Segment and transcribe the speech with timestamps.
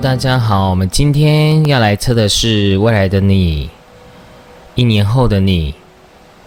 [0.00, 3.68] 大家好，我们今天要来测的是未来的你，
[4.76, 5.74] 一年后的你，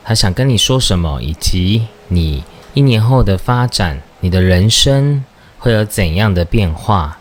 [0.05, 5.21] 他想跟你说什么，以及你一年后的发展，你的人生
[5.59, 7.17] 会有怎样的变化？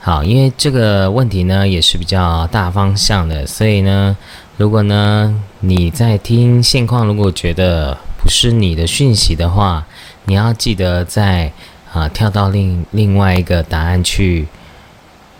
[0.00, 4.16] 好，因为这个问题呢也是比较大方向的，所以呢，
[4.56, 9.84] 如果呢你在听现况，如果觉得不是你的讯息的话，
[10.24, 11.52] 你要记得在
[11.92, 14.46] 啊跳到另另外一个答案去。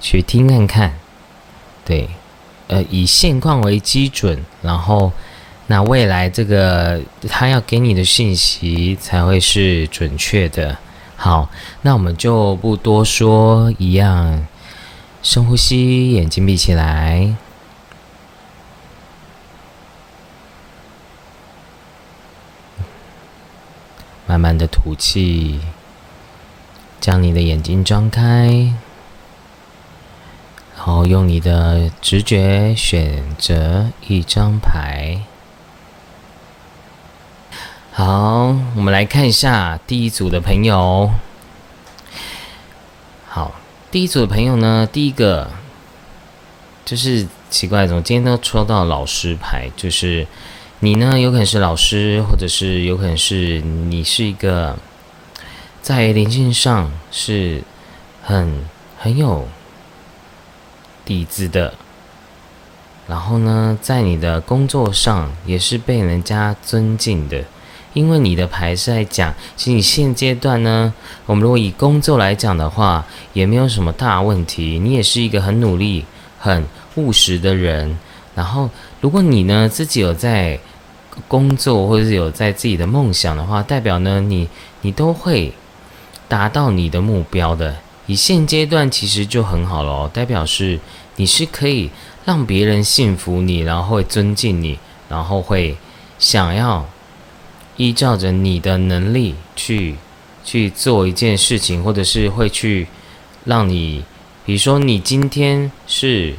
[0.01, 0.95] 去听看看，
[1.85, 2.09] 对，
[2.69, 5.13] 呃，以现况为基准，然后
[5.67, 10.79] 那未来这个他要给你的信息才会是准确的。
[11.17, 11.51] 好，
[11.83, 14.47] 那我们就不多说，一样，
[15.23, 17.35] 深呼吸，眼睛闭起来，
[24.27, 25.61] 慢慢的吐气，
[27.01, 28.73] 将你的眼睛张开。
[30.81, 35.21] 然后用你的直觉选择一张牌。
[37.93, 41.11] 好，我们来看一下第一组的朋友。
[43.29, 43.53] 好，
[43.91, 45.51] 第一组的朋友呢，第一个
[46.87, 49.71] 就是奇怪，怎么今天都抽到老师牌？
[49.77, 50.27] 就是
[50.79, 54.79] 你呢，有可能是老师，或者是有可能是你是一个
[55.83, 57.63] 在灵性上是
[58.23, 58.65] 很
[58.99, 59.47] 很有。
[61.11, 61.75] 底子的，
[63.09, 67.43] 然后呢，在你的工作上也是被人家尊敬的，
[67.95, 70.95] 因为你的牌是在讲，其实你现阶段呢，
[71.27, 76.05] 我们如果以工作来讲的话，也没有什么大问题，你也是一个很努力、
[76.39, 77.99] 很务实的人。
[78.37, 80.61] 然后，如果你呢自己有在
[81.27, 84.49] 工作，或者是有在自己的梦想的话，代表呢你
[84.83, 85.53] 你都会
[86.29, 87.75] 达到你的目标的。
[88.11, 90.81] 以现阶段其实就很好了哦，代表是。
[91.17, 91.91] 你是可以
[92.25, 95.77] 让别人信服你，然后会尊敬你，然后会
[96.19, 96.89] 想要
[97.77, 99.97] 依照着你的能力去
[100.43, 102.87] 去做一件事情，或者是会去
[103.45, 104.03] 让你，
[104.47, 106.35] 比如说你今天是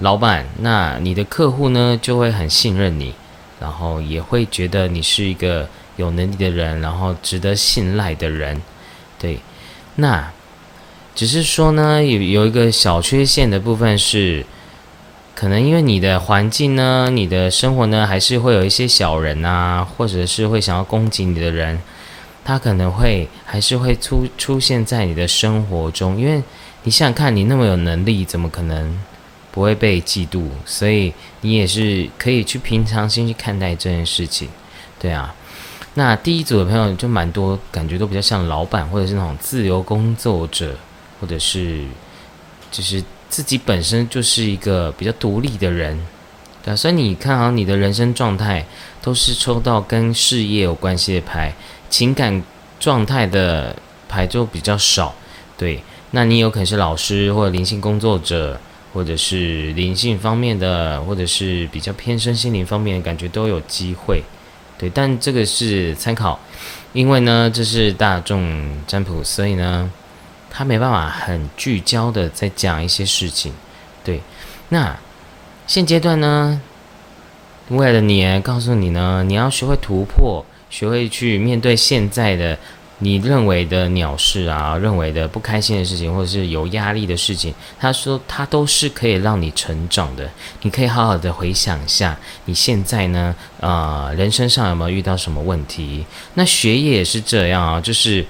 [0.00, 3.14] 老板，那你的客户呢就会很信任你，
[3.58, 5.66] 然后也会觉得你是一个
[5.96, 8.60] 有能力的人，然后值得信赖的人，
[9.18, 9.38] 对，
[9.94, 10.30] 那。
[11.16, 14.44] 只是说呢，有有一个小缺陷的部分是，
[15.34, 21.80] 可能因为你的环境呢，你的生活呢，还是会有一些小人啊，或者是会想要攻击你的人，
[22.44, 26.20] 他可能会还是会出出现在你的生活中。
[26.20, 26.42] 因为
[26.82, 29.00] 你想想看，你那么有能力，怎么可能
[29.50, 30.44] 不会被嫉妒？
[30.66, 34.50] 所以你也是可以去平常心去看待这件事情，
[34.98, 35.34] 对啊。
[35.94, 40.76] 那第一组的朋友就蛮多，感觉都比较像老板或者是那种自由工作者。
[41.20, 41.84] 或者是，
[42.70, 45.98] 就是自己本身就是一个比较独立的人，
[46.62, 48.64] 对所以你看好你的人生状态
[49.00, 51.52] 都是抽到跟事业有关系的牌，
[51.88, 52.42] 情感
[52.78, 53.74] 状态的
[54.08, 55.14] 牌就比较少。
[55.56, 58.60] 对，那你有可能是老师或者灵性工作者，
[58.92, 64.22] 或者是灵性方面的，或者是比较偏身心灵方面的感觉都有机会。
[64.76, 66.38] 对，但这个是参考，
[66.92, 69.90] 因为呢这是大众占卜，所以呢。
[70.56, 73.52] 他没办法很聚焦的在讲一些事情，
[74.02, 74.22] 对。
[74.70, 74.96] 那
[75.66, 76.58] 现阶段呢，
[77.68, 82.58] 未来的你告诉你呢，你要学会突破，学会去面对现在的
[83.00, 87.54] 你认为的鸟事啊，认为的不开心的事情，或者是有压力的事情。
[87.78, 90.26] 他说，他都是可以让你成长的。
[90.62, 92.16] 你可以好好的回想一下，
[92.46, 96.06] 你现在呢，呃，人生上有没有遇到什么问题？
[96.32, 98.24] 那学业也是这样啊，就是。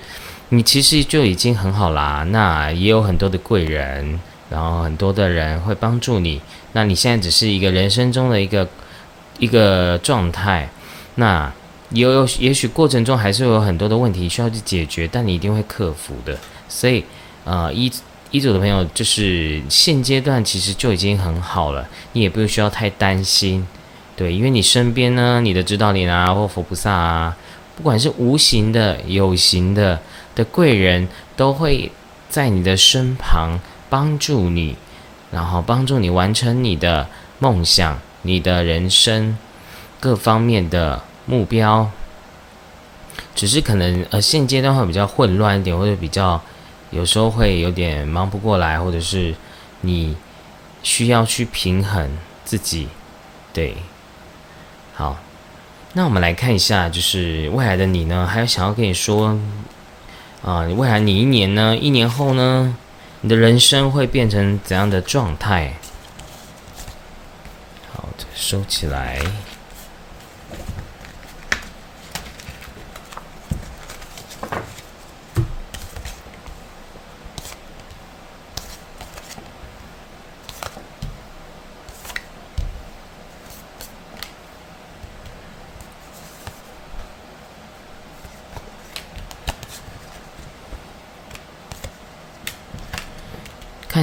[0.50, 6.41] 你其实就已经很好啦，那也有很多的贵人，然后很多的人会帮助你。
[6.72, 8.68] 那你现在只是一个人生中的一个
[9.41, 10.68] 一个状态，
[11.16, 11.53] 那
[11.91, 16.38] 也有也许过程中还是有很多的问题需要去解决，但你一定会克服的。
[16.68, 17.04] 所以，
[17.44, 17.91] 呃，一
[18.30, 23.66] 一组的朋友就是现阶段其实就已经很好了，你也不需要太担心，
[24.15, 27.36] 对，因为你身边呢，你的指导灵啊，或佛菩萨啊，
[27.76, 30.00] 不管是无形的、有形的。
[30.36, 31.91] 的贵人都会
[32.28, 33.59] 在你的身旁
[33.91, 34.77] 帮助你，
[35.33, 37.09] 然后帮助你完成你的
[37.41, 39.36] 梦想、你的人生
[39.98, 41.91] 各方面的目标。
[43.34, 46.41] 只是可能呃现阶段会比较混乱一点，或者比较
[46.91, 49.34] 有时候会有点忙不过来，或者是
[49.80, 50.16] 你
[50.83, 52.10] 需要去平衡
[52.44, 52.88] 自己。
[53.54, 53.74] 对，
[54.94, 55.16] 好，
[55.94, 59.38] 那我们来看一下，就是未来的你呢，还有想要跟你说。
[60.47, 61.77] 啊，未来你一年呢？
[61.77, 62.77] 一年后呢？
[63.22, 65.75] 你的人生会变成怎样的状态？
[67.93, 69.21] 好，收起来。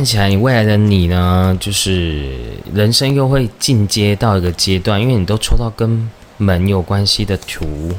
[0.04, 2.38] 看起来你未来的你呢，就是
[2.74, 7.90] 人生又会进阶到一个阶段，因为你都抽到跟门有关系的图，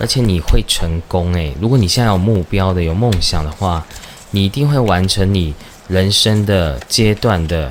[0.00, 3.86] 而且你会成功诶，如果你现在有目标的、有梦想的话，
[4.32, 5.54] 你一定会完成你
[5.86, 7.70] 人生的阶段的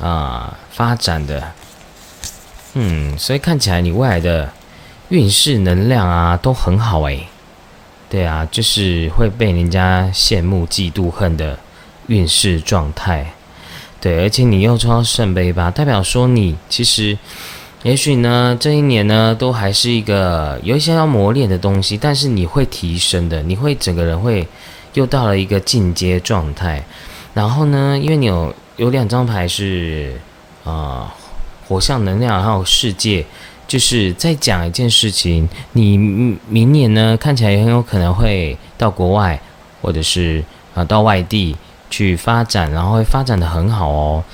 [0.00, 1.52] 啊发展的。
[2.72, 4.50] 嗯，所以看起来你未来的
[5.10, 7.28] 运势能量啊都很好诶。
[8.08, 11.58] 对啊，就是会被人家羡慕、嫉妒、恨的。
[12.08, 13.32] 运势状态，
[14.00, 17.16] 对，而且你又抽到圣杯八，代表说你其实，
[17.82, 24.46] 也许呢，这一年呢，都还是一个有一些要磨练的东西，但是你会提升的，你会整个人会
[24.94, 26.82] 又到了一个进阶状态。
[27.34, 30.18] 然后呢，因为你有有两张牌是
[30.64, 31.14] 啊，
[31.68, 33.24] 火象能量还有世界，
[33.68, 35.98] 就是在讲一件事情，你
[36.48, 39.38] 明年呢看起来也很有可能会到国外，
[39.82, 40.42] 或者是
[40.74, 41.54] 啊到外地。
[41.90, 44.24] 去发展，然后会发展的很好哦。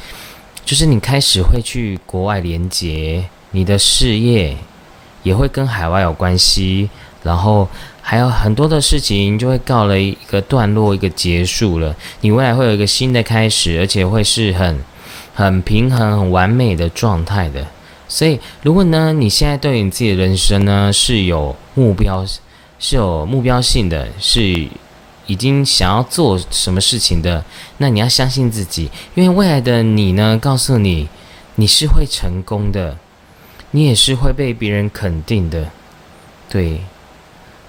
[0.65, 4.57] 就是你开始会去国外连接，你的事业
[5.23, 6.89] 也会跟海外有关系，
[7.23, 7.69] 然后
[8.01, 11.95] 还有很多的事情就会告了一个段落，一个结束了。
[12.23, 14.83] 你未来会有一个新的开始，而且会是很
[15.35, 17.67] 很平衡、很完美的状态的。
[18.09, 22.25] 所以，如果呢，你现在对你自己的人生呢是有目标、
[22.79, 24.67] 是有目标性的，是。
[25.27, 27.45] 已经想要做什么事情的，
[27.79, 31.09] 那你要相信自己，因为未来的你呢，告诉你
[31.55, 32.99] 你是会成功的，
[33.71, 35.71] 你也是会被别人肯定的，
[36.49, 36.81] 对。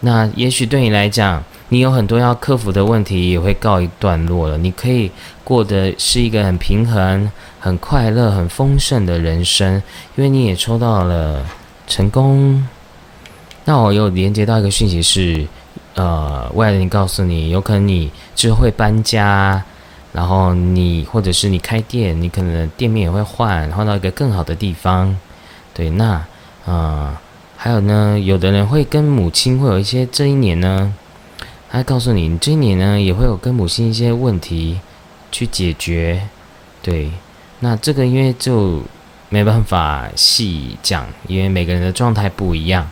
[0.02, 4.58] 那也许对你来讲，你有很多要克服的问题，也会告一段落了。
[4.58, 5.10] 你可以
[5.44, 9.82] 过的是一个很平衡、很快乐、很丰盛的人生，
[10.16, 11.46] 因为你也抽到了
[11.88, 12.68] 成功。
[13.64, 15.48] 那我又连接到一个讯息是。
[15.96, 19.64] 呃，未来的你告诉你，有可能你之后会搬家，
[20.12, 25.18] 然后你或者是你开店，你可能店面也会换，换到一个更好的地方。
[25.74, 26.22] 对，那
[26.66, 27.22] 啊，
[27.56, 30.94] 还有呢，有的人会跟母亲会有一些这一年呢，
[31.70, 34.82] 他告诉你，你这一年呢也会有跟母亲一些问题
[35.32, 36.22] 去解决。
[36.82, 37.10] 对，
[37.62, 38.82] 那这个因为就
[39.30, 42.86] 没办法细讲，因为每个人的状态不一样。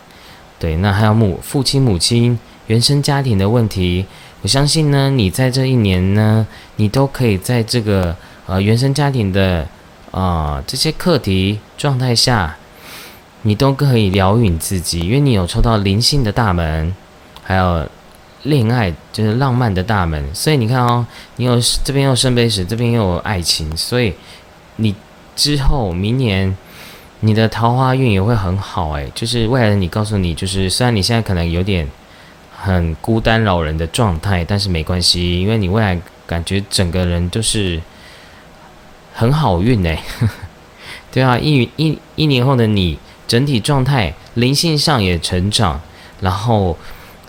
[0.58, 2.38] 对，那还有母父亲母亲。
[2.66, 4.06] 原生家庭的问题，
[4.40, 6.46] 我相信呢，你在这一年呢，
[6.76, 8.16] 你都可以在这个
[8.46, 9.68] 呃原生家庭的
[10.10, 12.56] 啊这些课题状态下，
[13.42, 16.94] 你都可以疗愈你自己，因为你有抽到灵性的大门，
[17.42, 17.86] 还有
[18.44, 21.06] 恋爱就是浪漫的大门，所以你看哦，
[21.36, 24.14] 你有这边有圣杯十，这边又有爱情，所以
[24.76, 24.94] 你
[25.36, 26.56] 之后明年
[27.20, 31.86] 你的桃花运也会很好诶，就是未来的你告诉你，就是虽然你现在可能有点。
[32.64, 37.78] 很孤单老人的状态，但是没关系，因为你未来感觉整个人都是
[39.12, 39.94] 很好运呢。
[41.12, 45.78] 对啊，一一一年后的你，整体状态灵性上也成长，
[46.22, 46.78] 然后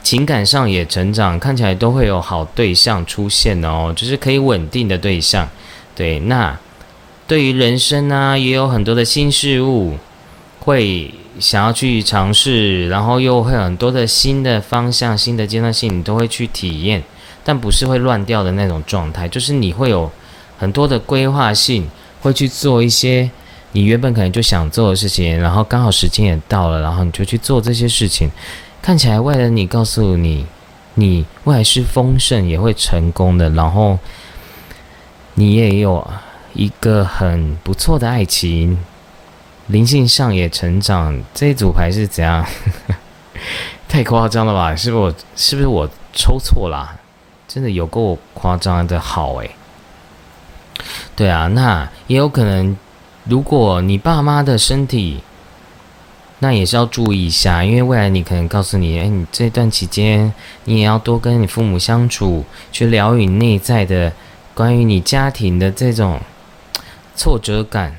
[0.02, 5.50] 情感上也成长，看起来都会有好对象出现哦，就是可以稳定的对象。
[5.94, 6.58] 对，那
[7.28, 9.98] 对于人生呢，也有很多的新事物
[10.62, 11.14] 会。
[11.40, 17.04] 想要去尝试，然后又会很多的新的方向、新的阶段性，你都会去体验，
[17.44, 20.10] 但不是会乱掉的那种状态，就是你会有
[20.58, 21.90] 很多的规划性，
[22.22, 23.30] 会去做一些
[23.74, 28.30] 你原本可能就想做的事情，然后刚好时间也到了，然后你就去做这些事情。
[28.82, 30.46] 看起来未来你告诉你，
[30.94, 34.00] 你未来是丰盛，也会成功的，然后
[35.34, 36.08] 你也有
[36.54, 38.78] 一个很不错的爱情。
[39.68, 42.46] 灵性上也成长，这一组牌是怎样？
[43.90, 44.76] 太夸张了吧？
[44.76, 46.96] 是不是我是不是我抽错啦？
[47.48, 49.52] 真的有够夸张的好诶。
[51.16, 52.76] 对啊，那也有可能，
[53.24, 55.22] 如果你爸妈的身体，
[56.40, 60.34] 那也是要注意一下，因为未来你可能告诉你，哎，你这段期间
[60.66, 64.12] 你也要多跟你父母相处，去疗愈内在的
[64.54, 66.20] 关于你家庭的这种
[67.16, 67.96] 挫折感。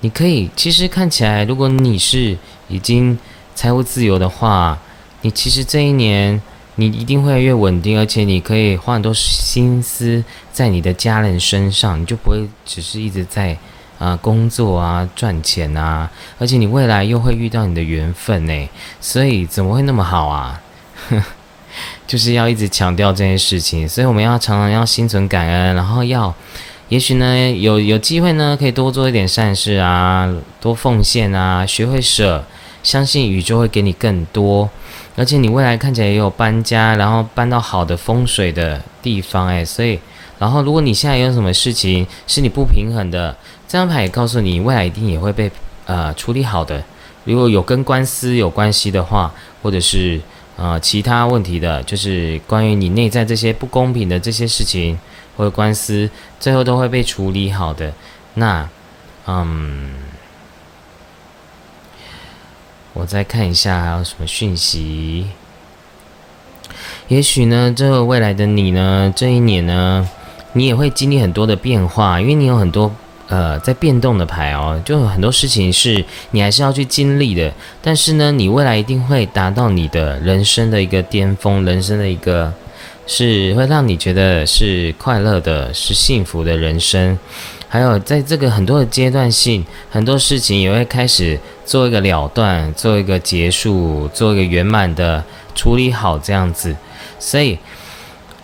[0.00, 2.36] 你可以，其实看起来，如果你是
[2.68, 3.18] 已经
[3.54, 4.78] 财务自由的话，
[5.22, 6.40] 你其实这一年
[6.76, 10.22] 你一定会越稳定，而且你可以花很多心思
[10.52, 13.56] 在你的家人身上，你就不会只是一直在
[13.98, 18.68] 啊工作啊赚钱啊，而且你未来又会遇到你的缘分呢，
[19.00, 20.60] 所以怎么会那么好啊？
[22.06, 26.32] 就是要一直强调这件事情，所以我们要常常要心存感恩，然后要，
[26.88, 32.44] 也许呢有有机会呢可以多做一点善事啊，多奉献啊，学会舍，
[32.82, 34.70] 相信宇宙会给你更多。
[35.16, 39.98] 而且你未来看起来也有搬家，然后搬到好的风水的地方，诶，所以，
[40.38, 43.34] 然后如果你现在有什么事情是你不平衡的，
[43.66, 45.50] 这张牌也告诉你，未来一定也会被
[45.86, 46.84] 呃处理好的。
[47.24, 50.20] 如果有跟官司有关系的话，或者是
[50.56, 54.96] 呃其他问题的，就是关于你内在这些不公平的这些事情
[55.36, 56.08] 或者官司，
[56.40, 57.92] 最后都会被处理好的。
[58.34, 58.68] 那，
[59.26, 59.90] 嗯。
[62.98, 65.26] 我再看一下还有什么讯息。
[67.08, 70.08] 也许呢，这个未来的你呢，这一年呢，
[70.54, 72.90] 你也会经历很多的变化，因为你有很多
[73.28, 77.52] 呃在变动的牌哦，就很多事情是你还是要去经历的。
[77.82, 82.50] 但是呢，你未来一定会达到你的人生的一个巅峰，人生的一个
[83.06, 87.18] 是会让你觉得是快乐的，是幸福的人生。
[87.68, 95.22] 还有，在这个很多的阶段性，很多事情也会开始做一个了断，做一个结束，做一个圆满的
[95.54, 96.74] 处理好这样子。
[97.18, 97.58] 所以，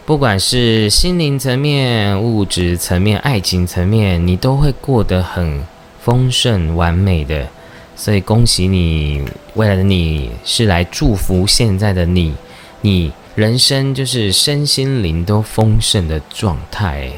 [0.04, 5.64] 不管是心灵层面、物质层面、爱情层面，你都会过得很
[6.00, 7.47] 丰盛、完美的。
[7.95, 9.23] 所以，恭喜你，
[9.54, 12.35] 未来的你是来祝福现在的你，
[12.81, 17.10] 你人生就是身心灵都丰盛的状态。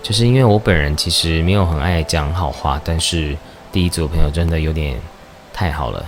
[0.00, 3.36] 就是因为我本人其实没有很爱讲好话，但是
[3.70, 4.98] 第一组朋友真的有点
[5.52, 6.02] 太好了，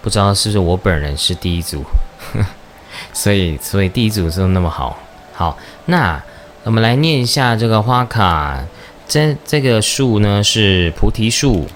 [0.00, 1.82] 不知道是不是我本人是第一组，
[3.12, 4.96] 所以所以第一组就那么好。
[5.32, 6.22] 好，那
[6.62, 8.62] 我们来念一下这个花卡，
[9.08, 11.66] 这这个树呢是菩提树，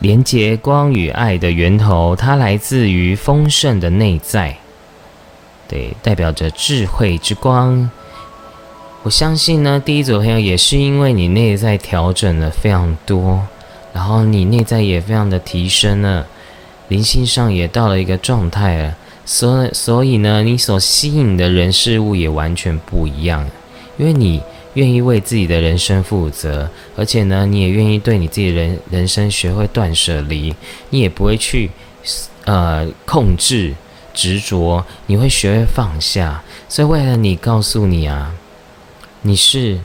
[0.00, 4.56] 连接光与爱的源头，它来自于丰盛的内在，
[5.68, 7.90] 对，代表着智慧之光。
[9.02, 13.46] 我相信呢，第一组朋友也是因为你内在调整了非常多，
[13.92, 16.26] 然后你内在也非常的提升了，
[16.88, 23.46] 灵性上也到了一个状态了，所所以呢，你所吸引的人事物也完全不一样，
[23.98, 24.42] 因为你
[24.74, 30.54] 愿意为自己的人生负责，而且呢，你也愿意对你自己人人生学会断舍离，
[30.90, 31.70] 你也不会去
[32.44, 33.74] 呃控制
[34.14, 38.34] 执着，你会学会放下，所以为了你告诉你啊。
[39.22, 39.78] 你是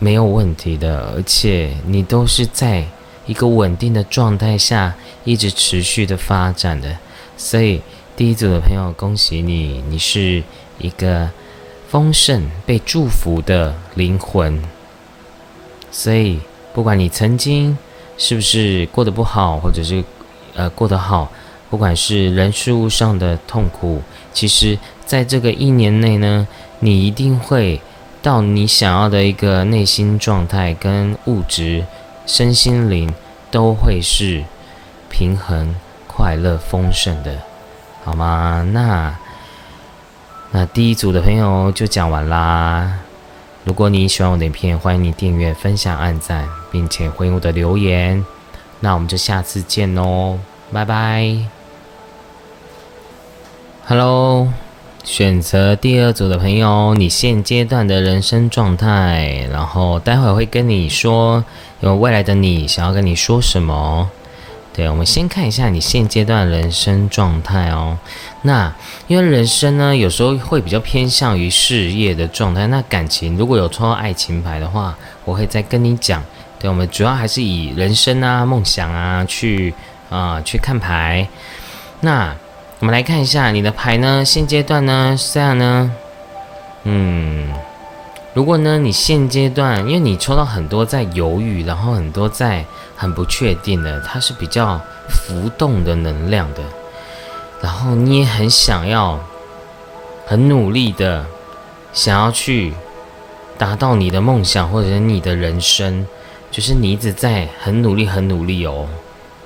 [0.00, 2.84] 没有问题的，而且你都是在
[3.24, 6.98] 一个稳定的状态下一直持续的发展的，
[7.36, 7.80] 所以
[8.16, 10.42] 第一组的朋友，恭喜你，你是
[10.78, 11.30] 一个
[11.94, 14.60] 丰盛、被祝福的灵魂。
[15.92, 16.40] 所以，
[16.72, 17.78] 不管你曾经
[18.18, 20.02] 是不是过得不好，或者是
[20.56, 21.30] 呃过得好，
[21.70, 26.48] 不管是人事物上的痛苦，其实在这个一年内呢。
[26.80, 27.80] 你一定会
[28.20, 31.84] 到你想要的一个内心状态，跟物质、
[32.26, 33.14] 身心灵
[33.50, 34.42] 都会是
[35.08, 35.74] 平衡、
[36.06, 37.38] 快乐、丰盛的，
[38.02, 38.66] 好吗？
[38.72, 39.16] 那
[40.56, 43.00] 那第一组的朋友就讲完啦。
[43.64, 48.24] 如果你喜欢我的影片，欢迎你订阅、分享、按赞，并且回应我的留言。
[48.78, 50.38] 那我们就下次见喽，
[50.72, 51.38] 拜拜
[53.86, 54.52] ，Hello。
[55.02, 61.44] 选择第二组的朋友，你现阶段的人生状态，然后待会会跟你说，
[61.80, 64.08] 有未来的你想要跟你说什么？
[64.74, 67.96] 对，我们先看一下你现阶段人生状态哦。
[68.42, 68.74] 那
[69.06, 72.66] 因为人生呢，有时候会比较偏向于事业的状态。
[72.66, 76.22] 那感情如果有抽到爱情牌的话，我会再跟你讲。
[76.58, 79.72] 对，我们主要还是以人生啊、梦想啊去
[80.10, 81.26] 啊去看牌。
[82.00, 82.34] 那。
[82.80, 85.90] 我们来看一下你的牌呢，现阶段呢是这样呢，
[86.82, 87.48] 嗯，
[88.34, 92.64] 如果呢你现阶段，因为你抽到很多在犹豫，然后很多在
[92.96, 96.60] 很不确定的，它是比较浮动的能量的，
[97.62, 99.20] 然后你也很想要，
[100.26, 101.24] 很努力的
[101.92, 102.74] 想要去
[103.56, 106.04] 达到你的梦想或者是你的人生，
[106.50, 108.88] 就是你一直在很努力很努力哦，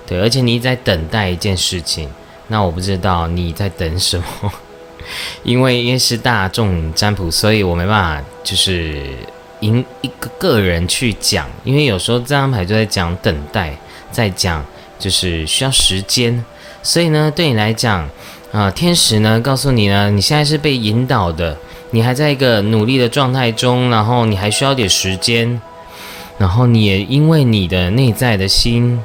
[0.07, 2.09] 对，而且你一直在等待一件事情。
[2.47, 4.51] 那我不知道你在等什么，
[5.43, 9.03] 因为因为是大众占卜，所以我没办法就是
[9.61, 13.77] 因一个个人去讲，因为有时候这张牌就在讲等待，
[14.11, 14.65] 在讲
[14.99, 16.45] 就是需要时间，
[16.83, 18.09] 所以呢，对你来讲，
[18.53, 21.57] 啊，天使呢告诉你呢，你现在是被引导的，
[21.91, 23.09] 你还在一个努力的。
[23.09, 25.61] 状态中，然后你还需要点时间，
[26.37, 29.03] 然后你也因为你的内在的心，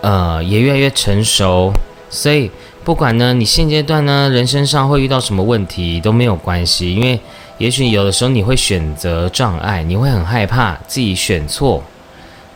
[0.00, 1.70] 呃，也越来越成熟，
[2.10, 2.50] 所以
[2.84, 7.20] 不管呢，你现阶段呢，人生上会遇到什么问题都没有关系，因为
[7.58, 11.82] 也许有的时候你会选择障碍，你会很害怕自己选错，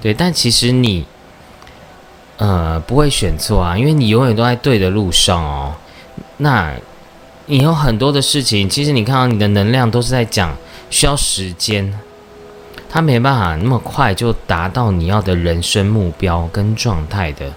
[0.02, 1.06] 对，但其实你，
[2.38, 5.74] 呃，不会选错啊，因为你永远都在对的路上哦。
[6.38, 6.74] 那，
[7.46, 10.56] 你有很多的事情，其实你看到你的能量都是在讲
[10.90, 11.96] 需要时间，
[12.90, 17.52] 它没办法那么快就达到你要的人生目标跟状态的，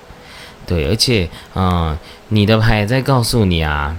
[0.69, 1.97] 对，而且，嗯，
[2.27, 3.97] 你的牌在告诉你啊，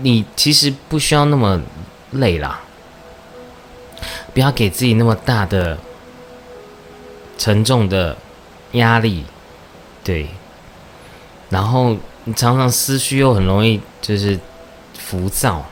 [0.00, 1.60] 你其实不需要那么
[2.12, 2.62] 累啦，
[4.32, 5.76] 不要给自己那么大的
[7.36, 8.16] 沉重的
[8.72, 9.24] 压力，
[10.02, 10.28] 对，
[11.50, 11.96] 然后。
[12.24, 14.38] 你常常思绪又很容易就是
[14.96, 15.66] 浮躁，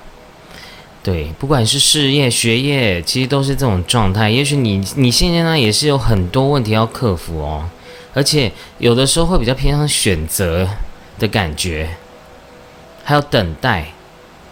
[1.01, 4.29] 对，不管是事业、学业，其实都是这种状态。
[4.29, 7.71] 也许你你现在呢也是有很多问题要克服哦，
[8.15, 10.69] 而且有的时候会比较偏向选择
[11.19, 11.91] 的感觉，
[13.05, 13.93] 还有等待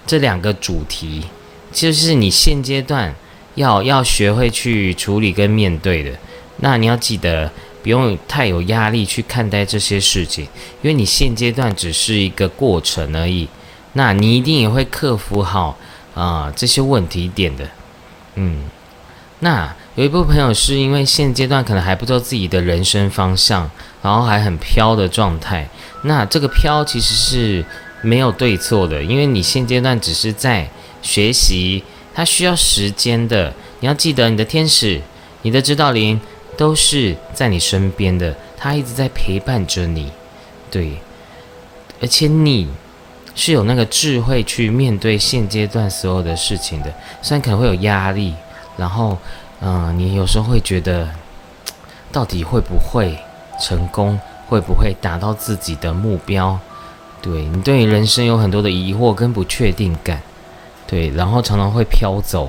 [0.06, 1.24] 这两个主题，
[1.72, 3.14] 就是你现阶段
[3.54, 6.12] 要要学会去处理跟面对的。
[6.58, 7.50] 那你要记得。
[7.80, 10.44] 不用太有压力去看待这些事情，
[10.82, 13.48] 因为你现阶段只是一个过程而已。
[13.92, 15.78] 那你一定也会克服好
[16.12, 17.66] 啊这些问题点的。
[18.34, 18.64] 嗯，
[19.38, 23.68] 那有一部分朋友是因为现阶段可能还不知道自己的人生方向，
[24.00, 25.68] 然后还很飘的状态。
[26.02, 27.64] 那这个飘其实是
[28.00, 30.70] 没有对错的，因为你现阶段只是在
[31.02, 31.82] 学习，
[32.14, 33.52] 它需要时间的。
[33.80, 35.00] 你要记得你的天使，
[35.42, 36.20] 你的指导灵。
[36.56, 40.10] 都是在你身边的，他一直在陪伴着你，
[40.72, 41.00] 对，
[42.02, 42.66] 而且你
[43.36, 46.92] 是有那个智慧去面对现阶段所有的事情的。
[47.22, 48.34] 虽然可能会有压力，
[48.76, 49.16] 然后，
[49.60, 51.08] 嗯，你有时候会觉得，
[52.12, 53.18] 到底会不会
[53.60, 54.18] 成功，
[54.48, 56.58] 会不会达到自己的目标？
[57.20, 60.22] 对你对人生有很多的疑惑跟不确定感，
[60.86, 62.48] 对，然后常常会飘走。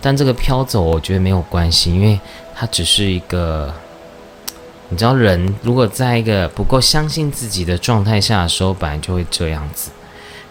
[0.00, 2.18] 但这个飘走，我觉得没有关系，因为
[2.54, 3.74] 它只是一个，
[4.88, 9.90] 你知道，人如果在一个不够相信自己的状态下的时候，本来就会这样子。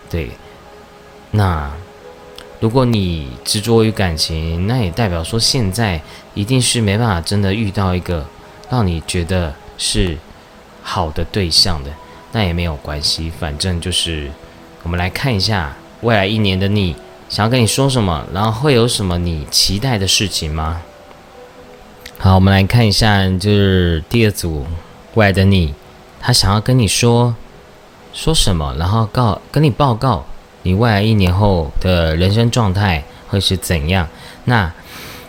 [0.10, 0.30] 对，
[1.32, 1.72] 那
[2.66, 6.02] 如果你执着于感情，那也代表说现在
[6.34, 8.26] 一定是没办法真的遇到一个
[8.72, 10.18] 让你觉得是
[10.82, 11.92] 好的对象的，
[12.32, 14.32] 那也没有关系，反正就是
[14.82, 16.96] 我们来看一下未来一年的你。
[17.30, 20.82] 想要跟你说什么，然后会有什么你期待的事情吗？
[22.18, 24.66] 好，我们来看一下，就是第二组
[25.14, 25.76] 未来的你，
[26.20, 27.36] 他想要跟你说
[28.12, 30.26] 说什么，然后告跟你报告
[30.66, 34.08] 你未来一年后的人生状态会是怎样。
[34.46, 34.74] 那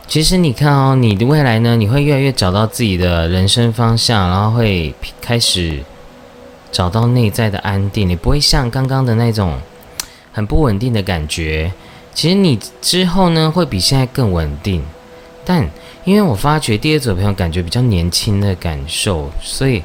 [0.09, 5.83] 其实你看哦，你的未来呢，你会越来越找到自己的人生方向，然后会开始
[6.73, 9.61] 找到内在的安定，你不会像刚刚的那种
[10.33, 11.71] 很不稳定的感觉。
[12.15, 14.83] 其实你之后呢，会比现在更稳定，
[15.45, 15.69] 但
[16.05, 19.83] 因为我发觉第二组朋友感觉比较年轻的感受，所以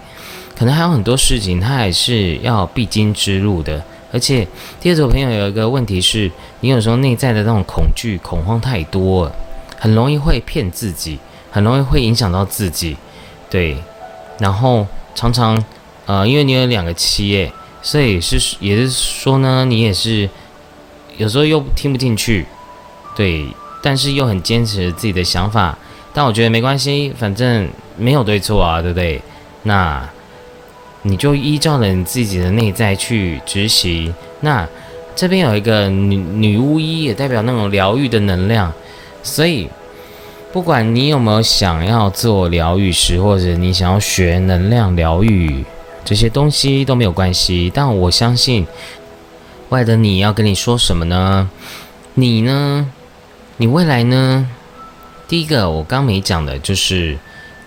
[0.57, 3.83] 可能还有很多事情他还是要必经之路的。
[4.11, 4.47] 而且
[4.79, 9.35] 第二组朋友有一个问题是，你有时候内在的那种恐惧、恐慌太多了，
[9.79, 11.17] 很容易会骗自己，
[11.49, 12.97] 很容易会影响到自己。
[13.49, 13.77] 对，
[14.39, 15.63] 然后常常
[16.05, 20.29] 呃，因为你有两个七耶，所以是也是说呢，你也是。
[21.17, 22.45] 有时候又听不进去，
[23.15, 23.45] 对，
[23.83, 25.77] 但是又很坚持自己的想法。
[26.13, 29.21] 但我觉得没关系，反正没有对错啊，对不对？
[29.63, 30.09] 那
[31.03, 34.13] 你就依照了你自己的内在去执行。
[34.41, 34.67] 那
[35.15, 38.71] 这边有一个女女巫衣，也代表那种疗愈的能量。
[39.23, 39.69] 所以，
[40.51, 45.63] 不管你有没有想要做疗愈师，或者你想要学能量疗愈
[46.03, 47.71] 这些东西都没有关系。
[47.73, 48.65] 但我相信。
[49.69, 51.49] 外的你要跟你说什么呢？
[52.15, 52.91] 你呢？
[53.55, 54.49] 你未来呢？
[55.29, 57.17] 第一个我刚没讲的就是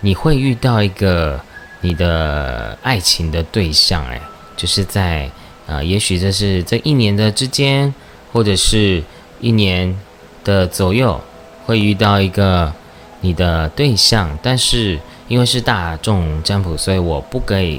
[0.03, 1.41] 你会遇到一个
[1.85, 4.19] 你的爱情的对象，哎，
[4.57, 5.31] 就是在
[5.67, 7.95] 呃，也许这是这一年的之间，
[8.33, 9.03] 或者是
[9.39, 9.95] 一年
[10.43, 11.21] 的左右，
[11.67, 12.73] 会遇到一个
[13.21, 14.39] 你的对象。
[14.43, 17.79] 但是因为是大众占卜，所以我不给。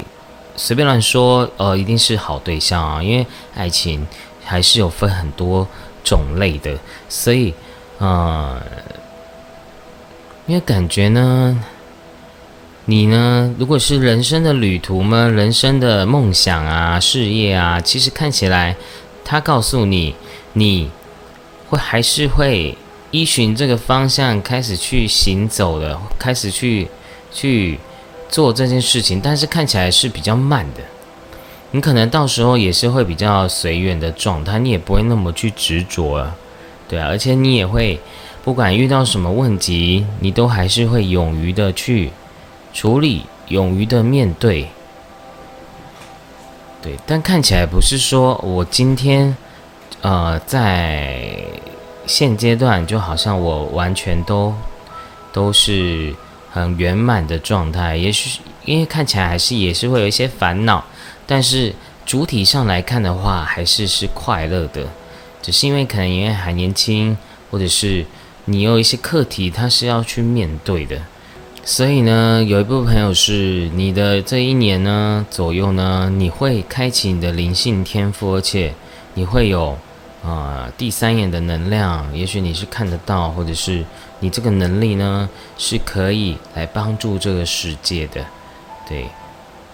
[0.58, 4.06] 随便乱说，呃，一定是好对象啊，因为爱情
[4.42, 5.68] 还是有分很多
[6.02, 6.74] 种类的，
[7.10, 7.52] 所以，
[7.98, 8.56] 呃，
[10.46, 11.62] 因为感觉呢，
[12.88, 18.76] 你呢，如果是人生的旅途嘛，人生的梦想啊、事业啊，其实看起来
[19.24, 20.14] 他告诉你，
[20.52, 20.88] 你
[21.68, 22.78] 会还是会
[23.10, 26.86] 依循这个方向开始去行走的，开始去
[27.32, 27.80] 去
[28.28, 30.82] 做这件事情，但是看起来是比较慢的。
[31.72, 36.36] 你可能到时候也是会比较随缘的状态，你也不会那么去执着了，
[36.88, 37.98] 对啊，而且你也会
[38.44, 42.12] 不管遇到什么问题，你都还是会勇于的去
[42.76, 44.68] 处理，勇于的面对。
[46.82, 49.34] 对，但看起来不是说我今天，
[50.02, 51.38] 呃，在
[52.06, 54.54] 现阶段就好像我完全都
[55.32, 56.14] 都是
[56.50, 57.96] 很圆满的状态。
[57.96, 60.84] 也许因为看起来还是也是会有一些烦恼，
[61.26, 64.86] 但是主体上来看的话，还是是快乐的。
[65.40, 67.16] 只是因为可能因为还年轻，
[67.50, 68.04] 或者是
[68.44, 71.00] 你有一些课题，它是要去面对的。
[71.68, 78.72] 所以呢，有一部分朋友是你的这一年呢左右呢，你会开启你的灵性天赋，而且
[79.14, 79.76] 你会有
[80.24, 83.84] 啊第三眼的能量，也许你是看得到，或者是
[84.20, 88.24] 你这个能力呢是可以来帮助这个世界的。
[88.88, 89.04] 对，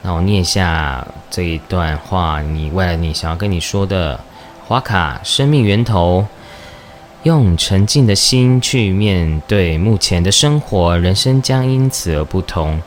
[0.01, 4.19] 那我念一下这一段话，你未来你想要跟你说的
[4.67, 6.27] 花卡生命源头。
[7.25, 12.83] 用沉静的心去面对目前的生活，人生将因此而不同。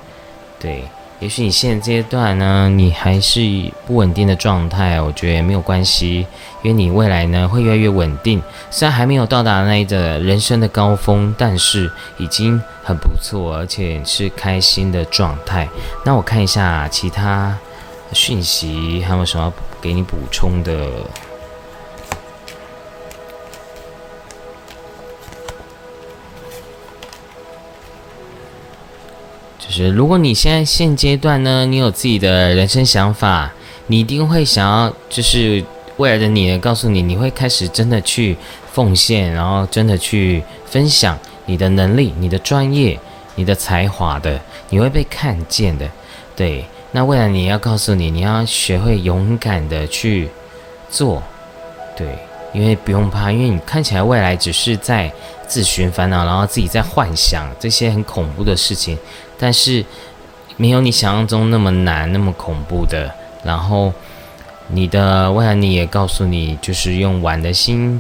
[0.60, 0.84] 对，
[1.22, 3.40] 也许你现阶段呢，你还是
[3.88, 6.28] 不稳定的状态，我觉得也没有关系，
[6.62, 8.42] 因为你未来呢会越来越稳定。
[8.70, 15.66] 虽然还没有到达那一个人生的高峰，但是已经很不错，而且是开心的状态。
[16.04, 17.58] 那我看一下其他
[18.12, 20.90] 讯息，还有什么给你补充的？
[29.68, 33.52] 就是如果你现在现阶段呢，你有自己的人生想法，
[33.88, 35.64] 你一定会想要，就是
[35.98, 38.38] 未来的你告诉你，你会开始真的去
[38.72, 43.00] 奉献，然后真的去分享你的能力、你的专业、
[43.34, 45.90] 你的才华的，你会被看见的。
[46.36, 50.30] 对，那未来你要告诉你，你要学会勇敢的去
[50.92, 51.24] 做，
[51.98, 52.08] 对，
[52.54, 55.12] 因为不用怕，因为你看起来未来只是在
[55.48, 58.98] 自寻烦恼，然后自己在幻想这些很恐怖的事情。
[59.38, 59.86] 但是
[60.58, 63.14] 没有你想象中那么难、那么恐怖的。
[63.44, 63.94] 然后
[64.70, 68.00] 你的未来你也告诉你，就是用玩的心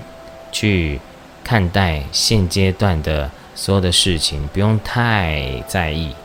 [0.51, 0.99] 去
[1.43, 6.15] 看待现阶段的所有的事情，不用太在意，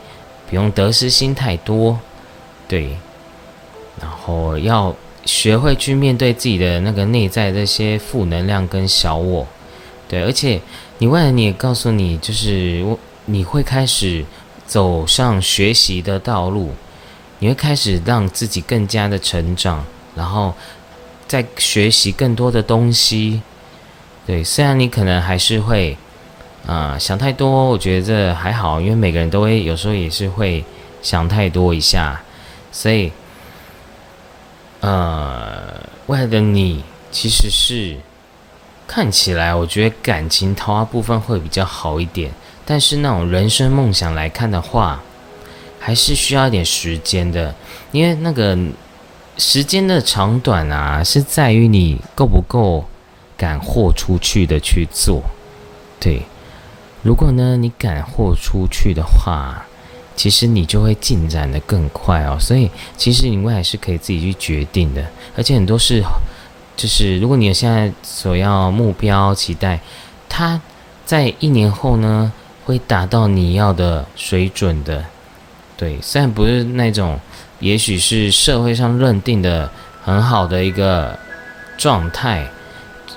[0.49, 1.99] 不用得失心太多，
[2.67, 2.97] 对。
[4.01, 4.95] 然后要
[5.25, 9.45] 学会去面对自己的那个内在这些负能量跟小我，
[10.07, 10.23] 对。
[10.23, 10.59] 而且
[10.97, 14.25] 你未来你也告诉你，就是我你会开始。
[14.71, 16.71] 走上学习的道路，
[17.39, 19.83] 你会开始让自己更加的成长，
[20.15, 20.53] 然后
[21.27, 23.41] 再学习更多的东西。
[24.25, 25.97] 对，虽然你可能还是会
[26.65, 30.63] 啊想太多，我觉得还好，因为每个人都会有时候也是会
[31.01, 32.21] 想太多一下，
[32.71, 33.11] 所以
[34.79, 36.81] 呃，未来的你
[37.11, 37.97] 其实是
[38.87, 42.31] 看起来，我觉得感情桃花部分会比较好一点。
[42.71, 45.03] 但是那种人生梦想来看的话，
[45.77, 47.53] 还是需要一点时间的，
[47.91, 48.57] 因为那个
[49.37, 52.85] 时间的长短啊，是在于你够不够
[53.35, 55.21] 敢豁出去的去做。
[55.99, 56.21] 对，
[57.03, 59.65] 如果呢你敢豁出去的话，
[60.15, 62.37] 其实你就会进展的更快哦。
[62.39, 65.05] 所以其实你未来是可以自己去决定的，
[65.35, 66.01] 而且很多事
[66.77, 69.81] 就是如果你现在所要目标期待，
[70.29, 70.61] 它
[71.05, 72.31] 在一年后呢？
[72.63, 75.03] 会达到你要的水准的，
[75.75, 77.19] 对，虽然不是那种，
[77.59, 79.69] 也许是社会上认定的
[80.03, 81.17] 很好的一个
[81.75, 82.47] 状态，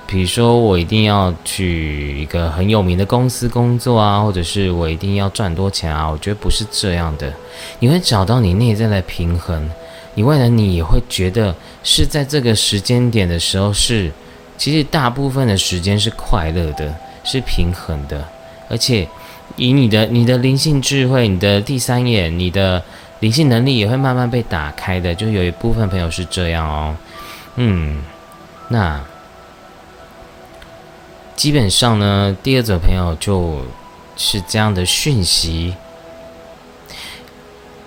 [0.07, 7.31] 比如说我一定要去一个很有名的公司工作啊，或者是我一定要赚多钱啊，我觉得不是这样的。
[7.79, 9.69] 你会找到你内在的平衡，
[10.15, 14.11] 你未来你也会觉得是在这个时间点的时候是，
[14.57, 16.91] 其实大部分的时间是快乐的，
[17.23, 18.27] 是平衡的，
[18.67, 19.07] 而且。
[19.55, 22.83] 以你的你的灵性智慧，你的第三眼，你的
[23.19, 25.13] 灵性能力也会慢慢被打开的。
[25.13, 26.95] 就有一部分朋友是这样哦，
[27.55, 28.03] 嗯，
[28.69, 29.01] 那
[31.35, 33.61] 基本上呢，第二组朋友就
[34.15, 35.75] 是这样的讯息。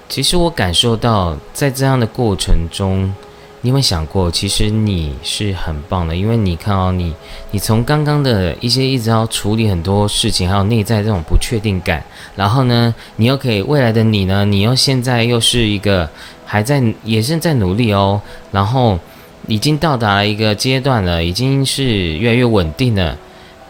[0.09, 3.15] 其实我感受到，在这样的过程中。
[3.63, 7.13] 你有没有想过，其实你是很棒的，因为你看哦，你
[7.51, 12.05] 你从刚刚的一些一直要处理很多事情，还有内在这种不确定感，
[12.37, 16.09] 然后呢，你又可以未来的你呢，你又现在又是一个
[16.47, 18.21] 还在也是在努力哦，
[18.53, 18.97] 然后
[19.49, 23.19] 已经到达了一个阶段了，已经是越来越稳定了，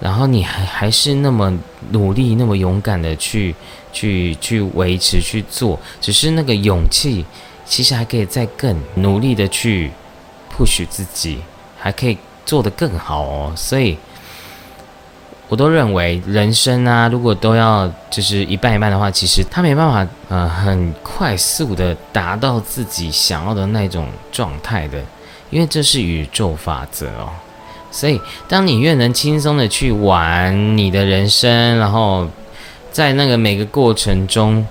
[0.00, 1.58] 然后你还还是那么
[1.92, 3.54] 努力、那么勇敢的去
[3.90, 7.24] 去去维持去做，只是那个勇气，
[7.68, 9.90] 其实还可以再更努力的去
[10.50, 11.38] push 自己，
[11.78, 13.52] 还可以做得更好哦。
[13.54, 13.98] 所以，
[15.48, 24.98] 我都认为人生啊，如果都要就是一半一半的话，其实他没办法呃很快速的达到自己想要的那种状态的。
[25.50, 27.30] 因为这是宇宙法则哦，
[27.90, 32.28] 所以当你越能轻松的去玩你的人生，然后
[32.92, 34.66] 在那个每个过程中，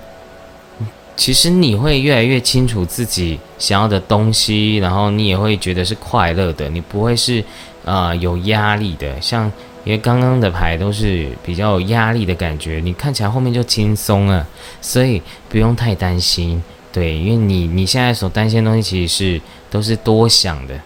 [1.18, 7.44] 其实你会越来越清楚自己想要的东西，然后你也会觉得是快乐的，你不会是
[7.84, 9.20] 啊有压力的。
[9.20, 9.50] 像
[9.84, 14.46] 因为刚刚的牌都是比较有压力的感觉，你看起来后面就轻松了，
[14.80, 16.62] 所以不用太担心。
[16.92, 20.80] 对，因为你你现在所担心的东西，其实是都是多想的，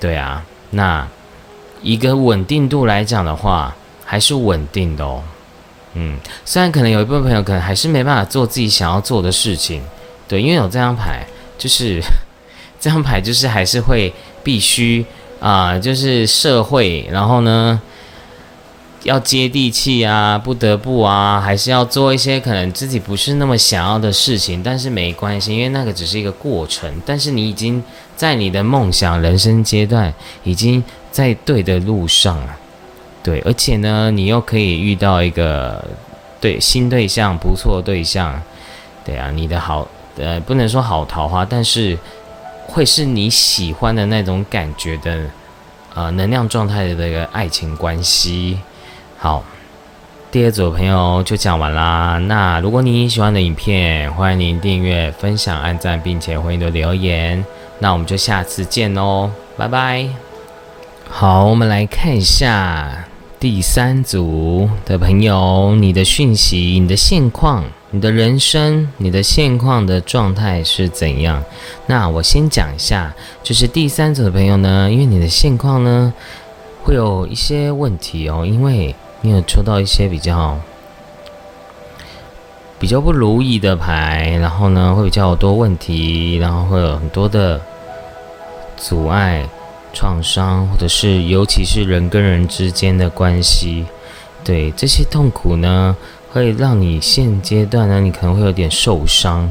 [0.00, 0.42] 对啊。
[0.70, 1.06] 那
[1.82, 5.22] 一个稳定度来讲的话，还是稳定的哦。
[5.94, 9.82] 嗯，虽然可能有一部分朋友可能还是没办法做自己想要做的事情，
[10.26, 12.00] 对，因为有这张牌，就是
[12.80, 15.04] 这张牌就是还是会必须
[15.40, 17.80] 啊，就是社会，然后呢。
[19.04, 26.92] 要接地气啊，不得不啊，还是要做一些可能自己不是那么想要的事情，但是没关系，因为那个只是一个过程。
[27.06, 27.82] 但是你已经
[28.16, 32.56] 在你的梦想人生阶段，已经在对的路上了，
[33.22, 35.84] 对，而且呢，你又可以遇到一个
[36.40, 38.40] 对新对象，不错对象，
[39.04, 41.98] 对啊，你的好呃，不能说好桃花，但是
[42.66, 45.20] 会是你喜欢的那种感觉的
[45.94, 48.58] 呃能量状态的一个爱情关系。
[49.18, 49.42] 好，
[50.30, 52.18] 第二组朋友就讲完啦。
[52.26, 57.44] 那如果你喜欢的影片，欢迎您订阅、分享、按赞，并且欢迎的留言。
[57.80, 60.27] 那我们就下次见喽，拜拜。
[61.10, 63.04] 好，我们来看一下
[63.40, 71.42] 第三组的朋友，你的讯息、你的现况、你的人生、你的现况的状态是怎样？
[71.86, 76.12] 那我先讲一下，就是第三组的朋友呢，因为你的现况呢
[76.84, 78.94] 会有一些问题哦，因为。
[79.20, 80.56] 你有抽到一些比较
[82.78, 87.60] 比较不如意的牌，然后呢会比较多问题，然后会有很多的
[88.76, 89.44] 阻碍、
[89.92, 93.84] 创伤，或者是尤其是人跟人之间的关系，
[94.44, 95.96] 对这些痛苦呢，
[96.30, 99.50] 会让你现阶段呢，你可能会有点受伤，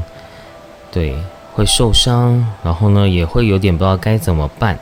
[0.90, 1.16] 对，
[1.54, 4.78] 会受伤，然后呢也会有点不知道该怎么办。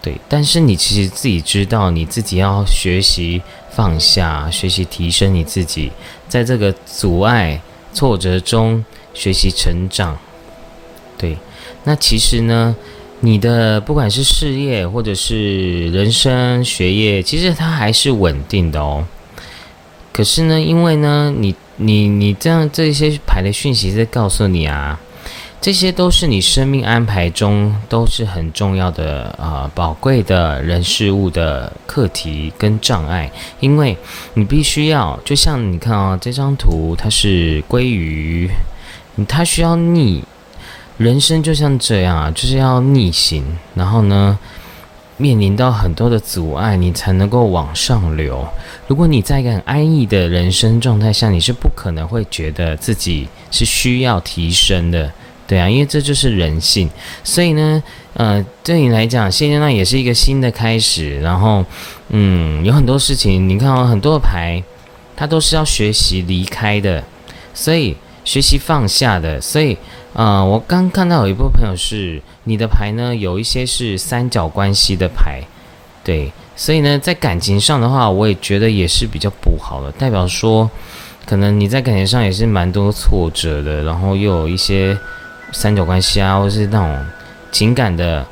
[0.00, 5.90] 对，但是你其实自己知道，你自己要学习放下，学习提升你自己，
[6.28, 7.60] 在这个阻碍、
[7.92, 10.16] 挫折中学习成长。
[11.18, 11.36] 对，
[11.82, 12.76] 那其实呢，
[13.20, 19.04] 你的不管是事业或者是人生、学业，其实它还是稳定的哦。
[20.12, 24.98] 可是呢，因为呢，你、你、你这样这些牌的讯息在告诉你啊。
[25.60, 33.28] 这些都是你生命安排中都是很重要的啊，宝贵的人事物的课题跟障碍，
[33.58, 33.98] 因为
[34.34, 38.48] 你必须要，就像你看啊，这张图它是鲑鱼，
[39.26, 40.22] 它需要逆，
[40.98, 44.36] 人生就像这样啊，就是要逆行，然后呢，
[45.16, 48.46] 面临到很多的阻碍，你才能够往上流。
[48.88, 55.10] 如果你在一个很安逸的人生状态下，你是不可能会觉得自己是需要提升的。
[55.46, 56.90] 对啊，因为这就是人性，
[57.24, 57.82] 所以呢，
[58.12, 61.18] 呃，对你来讲，现阶段也是一个新的开始。
[61.20, 61.64] 然后，
[62.10, 64.62] 嗯，有很多事情，你看哦，很多牌，
[65.16, 67.02] 它都是要学习离开的，
[67.54, 69.40] 所以学习放下的。
[69.40, 69.78] 所以，
[70.18, 75.40] 呃，我刚看到有一部分朋友是你的牌呢，有一些是三角关系的牌，
[76.02, 80.68] 对，所以呢，在感情上的话，我也觉得也是比较不好的，代表说，
[81.24, 84.98] 可能你在感情上也是蛮多挫折的，然后又有一些。
[85.50, 87.06] 三角关系啊，或是那种
[87.50, 88.22] 情感的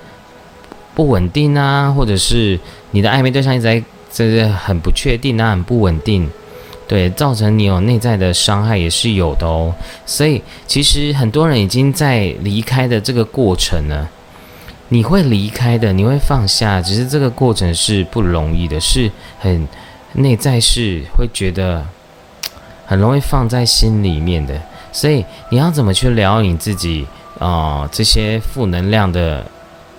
[0.94, 6.28] 不稳定啊，或者是你的暧昧对象一直在这个很不确定啊，很不稳定，
[6.88, 9.74] 对，造成你有内在的伤害也是有的哦。
[10.04, 14.08] 所以其实很多人已经在离开的这个过程呢，
[14.88, 19.66] 你会离开的，你会放下，只是这个过程是不容易的，是很
[20.12, 21.84] 内在是会觉得
[22.86, 24.60] 很容易放在心里面的。
[24.92, 27.04] 所以你要怎么去疗你自己
[27.38, 27.88] 啊？
[27.90, 29.44] 这些负能量的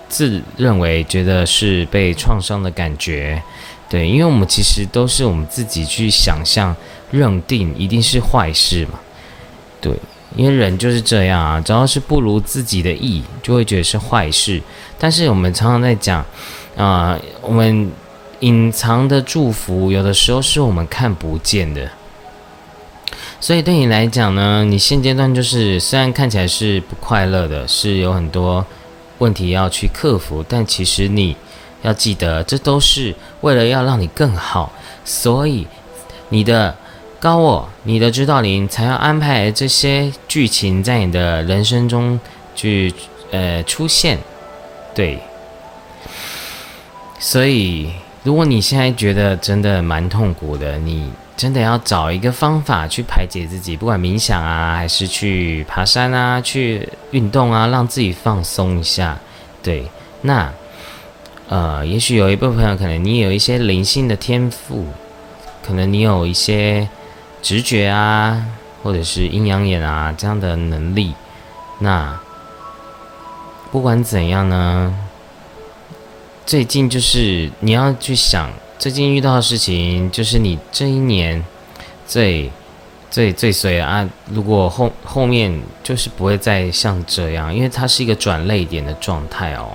[0.08, 3.40] 自认为觉得是被创伤的感觉，
[3.88, 6.76] 对，因为我们其实都是我们自己去想象
[7.10, 8.98] 认定一定是坏事嘛，
[9.80, 9.92] 对，
[10.36, 14.60] 因为人就是这样啊，只要是不如自己的意，就会觉得是坏事。
[14.98, 16.22] 但是我们常常在讲，
[16.76, 17.90] 啊，我们
[18.40, 21.90] 隐藏的祝福，有的时候是我们看不见的。
[23.40, 28.66] 所以对你来讲呢，你现阶段就是虽然看起来是不快乐的，是有很多
[29.18, 31.34] 问题要去克服，但其实你
[31.82, 34.72] 要记得，这都是为了要让你更好。
[35.04, 35.66] 所以
[36.28, 36.76] 你的
[37.18, 42.18] 高我、你的指导灵才要安排这些剧情在你的人生中
[42.54, 42.92] 去
[43.30, 44.18] 呃出现。
[44.94, 45.18] 对，
[47.18, 47.90] 所以
[48.22, 51.10] 如果你现在觉得真的蛮痛苦的，你。
[51.38, 59.16] 真的要找一个方法去排解自己，不管冥想啊，还是去爬山啊，去运动啊，让自己放松一下。
[59.62, 59.88] 对，
[60.22, 60.52] 那
[61.48, 64.86] 呃，也许有一部分朋友可能你有一些灵性的天赋，
[65.66, 66.88] 可能你有一些
[67.42, 68.44] 直觉啊，
[68.82, 71.14] 或者是阴阳眼啊这样的能力。
[71.80, 72.18] 那
[73.70, 74.94] 不管怎样呢，
[76.44, 78.50] 最近就是你要去想。
[78.78, 81.44] 最近遇到的事情，就是你这一年
[82.06, 82.48] 最
[83.10, 84.08] 最最衰啊！
[84.26, 89.72] 如果后后面就是不会再像这样，因为它是一个转泪点的状态哦，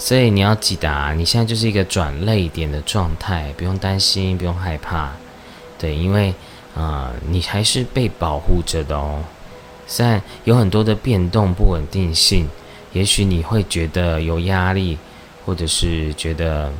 [0.00, 5.10] 所以你要记得啊，你现在就是一个转泪点的状态，不用担心，不用害怕，
[5.78, 6.34] 对，因为
[6.74, 9.22] 啊，你还是被保护着的哦。
[9.86, 12.48] 虽然有很多的变动不稳定性，
[12.92, 14.98] 也许你会觉得有压力，
[15.44, 16.72] 或者是觉得。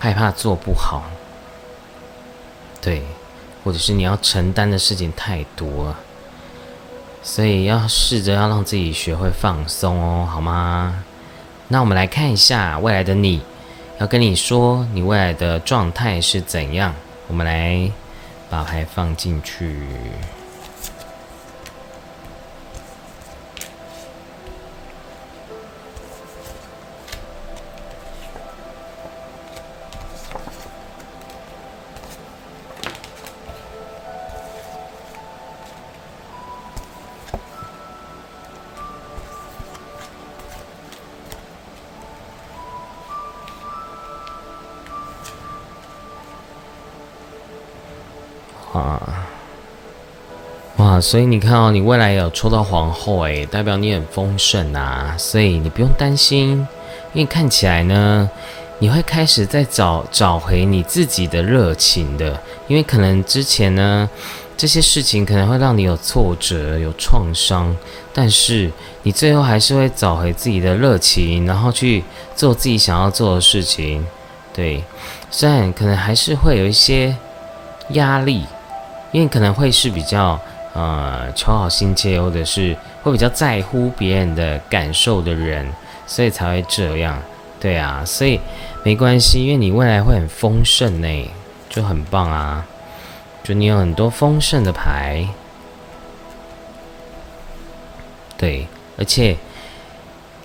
[0.00, 1.10] 害怕做不好，
[2.80, 3.02] 对，
[3.64, 5.98] 或者是你要承担的事情太多了，
[7.20, 11.02] 所以要试着要让自己学会放松哦，好吗？
[11.70, 13.42] 那我们来看一下未来的你，
[13.98, 16.94] 要跟你说你未来的状态是怎样。
[17.26, 17.90] 我们来
[18.48, 19.76] 把牌放进去。
[51.00, 56.66] 所以你看哦，你未来有抽到皇后，诶，代表你很丰盛啊，所以你不用担心，
[57.12, 58.28] 因为看起来呢，
[58.78, 64.08] 你会开始在找找回你自己的热情的，因为可能之前呢，
[64.56, 67.76] 这些事情可能会让你有挫折、有创伤，
[68.12, 68.70] 但是
[69.02, 72.02] 你最后还是会找回自己的热情，然后去
[72.34, 74.06] 做自己想要做的事情。
[74.52, 74.82] 对，
[75.30, 77.16] 虽然可能还是会有一些
[77.90, 78.44] 压力。
[79.10, 80.38] 因为可能会是比较
[80.74, 85.66] 呃求好心切，或者是会比较在乎别人的感受的人，
[86.06, 87.20] 所以才会这样。
[87.60, 88.40] 对啊，所以
[88.84, 91.30] 没关系，因为你未来会很丰盛呢，
[91.68, 92.64] 就很棒啊！
[93.42, 95.26] 就你有很多丰盛的牌，
[98.36, 99.36] 对，而且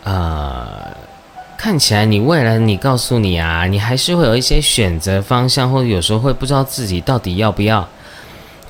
[0.04, 0.98] 呃，
[1.56, 7.88] 看起来你未来你告诉你啊，你还是会有一些选择方向，或者有时候会不知道自己到底要不要。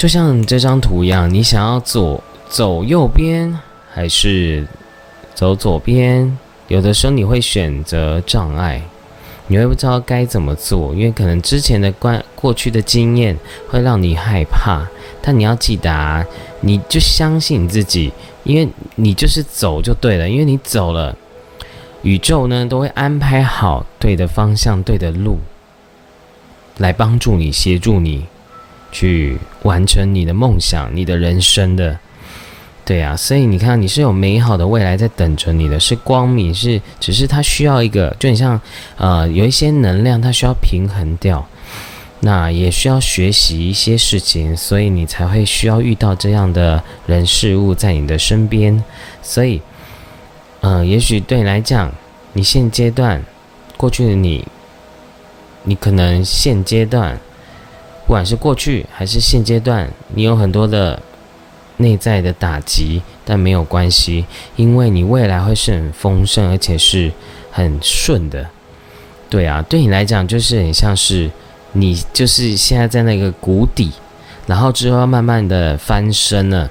[0.04, 3.58] 就像这张图一样，你想要左走右边
[3.90, 4.68] 还是
[5.34, 6.38] 走左边？
[6.68, 8.82] 有的时候你会选择障碍，
[9.48, 13.38] 你会不知道该怎么做，因为可能之前的关过去的经验
[13.70, 14.86] 会让你害怕。
[15.22, 16.26] 但你要记得啊，
[16.60, 18.12] 你就相信你自己，
[18.44, 21.16] 因为你就是走就对了，因为你走了，
[22.02, 25.40] 宇宙呢都会安排好对的方向、对的路，
[26.80, 28.26] 来帮助你、协助你。
[28.94, 31.98] 去完成你的梦想，你的人生的，
[32.86, 38.62] 对啊，所以你看，你是有美好的未来在等着你的，是光明，是只是它需要一个，就很像，
[38.98, 41.46] 呃，有一些能量，它需要平衡掉，
[42.20, 48.84] 那也需要学习一些事情，所以你才会需要遇到这样的人事物在你的身边，
[49.24, 49.60] 所以，
[50.62, 51.92] 嗯，也许对你来讲，
[52.34, 53.22] 你现阶段
[53.76, 54.48] 过去的你，
[55.64, 57.20] 你可能现阶段。
[58.06, 61.02] 不管是过去还是现阶段，你有很多的
[61.78, 64.26] 内在的打击，但没有关系，
[64.56, 67.12] 因为你未来会是很丰盛，而且是
[67.52, 68.46] 很顺的。
[69.30, 71.32] 对啊，对你来讲就是很像是
[71.72, 73.92] 你就是现在在那个谷底，
[74.46, 76.70] 然后之后要慢慢的翻身了，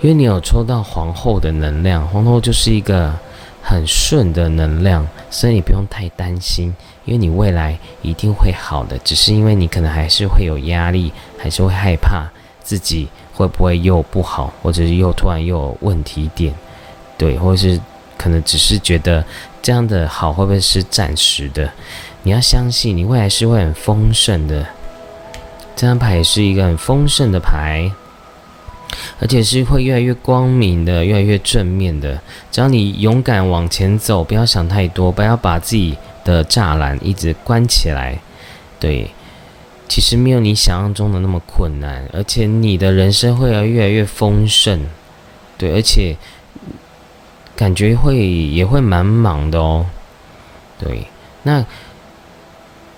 [0.00, 3.12] 因为你有抽到皇后的能量，皇后就是一个
[3.62, 6.72] 很顺的能量，所以你不用太担心。
[7.08, 12.28] 因为你未来一定会好的，只是因为你可能还是会有压力，还是会害怕
[12.62, 16.52] 自己会不会又不好，或者是又突然又有问题点？
[17.16, 17.80] 对，或者是
[18.18, 19.24] 可能只是觉得
[19.62, 21.72] 这样的好会不会是暂时的？
[22.24, 24.66] 你要相信，你未来是会很丰盛的。
[25.74, 27.90] 这张牌也是一个很丰盛的牌，
[29.18, 32.20] 而且是会越来越光明的，越来越正面的。
[32.50, 35.96] 只要你勇敢往前走，不要想太多，不要把自己
[36.28, 38.18] 的栅栏一直关起来。
[38.78, 39.10] 对。
[39.90, 44.84] 其实没有你想象中的那么困难，而且你的人生会要越来越丰盛，
[45.56, 46.14] 对，而且
[47.56, 49.86] 感觉会也会蛮忙的哦，
[50.78, 51.06] 对。
[51.44, 51.64] 那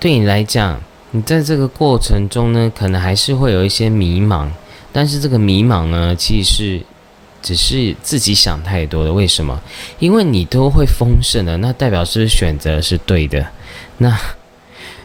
[0.00, 0.80] 对你来讲，
[1.12, 4.48] 你在这个过程中呢，可能还是会有一些迷茫，
[4.92, 6.82] 但是这个迷茫呢，其实是
[7.42, 9.12] 只是自己想太多了。
[9.12, 9.60] 为什么？
[9.98, 13.46] 因为你都会丰盛的，那代表是选择是对的。
[13.98, 14.18] 那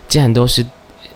[0.08, 0.66] 既然都是。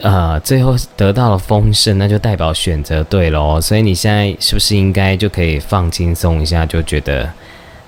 [0.02, 3.60] 呃，最后得到了丰盛，那就代表选择对喽。
[3.60, 7.30] 所以你现在是不是应该就可以放轻松一下，就觉得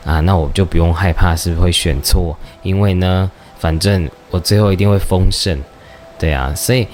[0.03, 5.57] 啊，那我就不用害怕是不是会选错，因为呢，反正我最后一定会丰盛，
[6.19, 6.53] 对啊。
[6.53, 6.85] 所以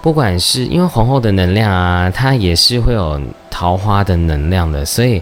[0.00, 5.20] 不管是因为皇后的能量啊，它也是会有桃花的能量的，所以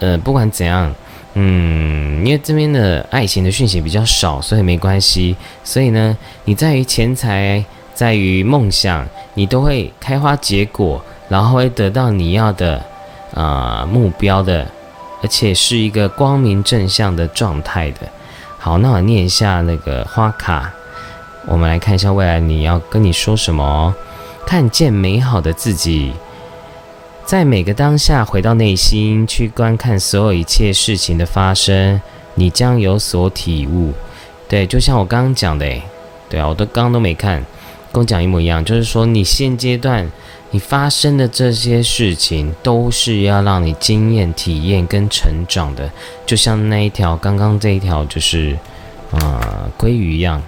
[0.00, 0.92] 呃，不管怎样，
[1.34, 5.36] 嗯，因为这边的爱情的讯息比较少，所以没关系。
[5.62, 7.64] 所以呢，你在于钱财。
[7.92, 12.82] 在于梦想，你都会开花结果，然后会得到你要的
[13.34, 14.66] 啊目标的，
[15.22, 18.08] 而且是一个光明正向的状态的。
[18.58, 20.72] 好，那我念一下那个花卡，
[21.44, 23.94] 我们来看一下未来你要跟你说什么。
[24.46, 26.14] 看见美好的自己，
[27.30, 32.00] 在每个当下回到内心去观看所有一切事情的发生，
[32.34, 33.92] 你将有所体悟。
[34.48, 35.80] 对，就像我刚刚讲的，诶，
[36.28, 37.36] 对啊，我都刚刚都没看。
[37.92, 40.10] 跟我讲一模一样，就是说你现阶段
[40.50, 45.88] 你发生的这些事情，都是要让你经验、体验跟成长的，
[46.26, 48.58] 就像那一条刚刚这一条，就是
[49.12, 50.42] 啊鲑鱼一样，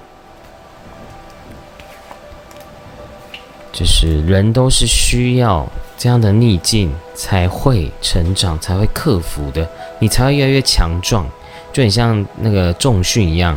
[3.73, 5.71] 就是人都是需要
[6.03, 9.65] 这样的逆境才会成长，才会克服的，
[10.01, 11.25] 你才会越来越强壮，
[11.73, 13.57] 就很像那个重训一样，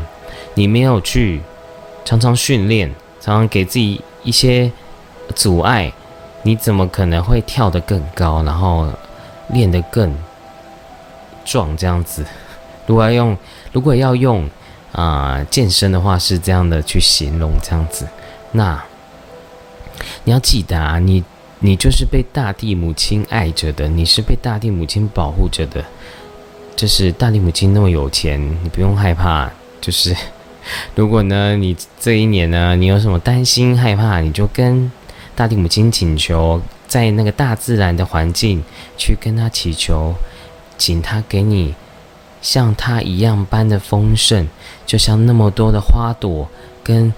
[0.54, 1.42] 你没有去
[2.06, 2.94] 常常训练。
[3.20, 4.72] 常常给自己一些
[5.34, 5.92] 阻碍，
[6.44, 8.88] 你怎么可能会跳得更高，然后
[9.48, 10.16] 练得更
[11.44, 11.76] 壮？
[11.76, 12.24] 这样子，
[12.86, 13.36] 如果要用，
[13.72, 14.48] 如果要用
[14.92, 18.08] 啊健身的话，是这样的去形容这样子。
[18.52, 18.80] 那
[20.26, 21.24] 你要记得啊，你
[21.66, 25.84] 你就是被大地母亲爱着的，你是被大地母亲保护着的。
[26.76, 29.50] 就是大地母亲那么有钱，你不用害怕，
[29.82, 30.16] 就是。
[30.94, 34.92] 如果呢，你这一年呢，你有什么担心害怕，你就跟
[35.36, 38.64] 大地母亲请求，在那个大自然的环境
[38.98, 40.14] 去跟他祈求，
[40.78, 41.74] 请他给你
[42.42, 44.48] 像他一样般的丰盛，
[44.86, 46.48] 就像那么多的花朵
[46.84, 47.12] 跟